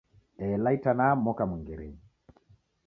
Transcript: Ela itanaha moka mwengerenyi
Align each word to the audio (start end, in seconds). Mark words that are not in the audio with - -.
Ela 0.47 0.69
itanaha 0.77 1.13
moka 1.25 1.43
mwengerenyi 1.49 2.03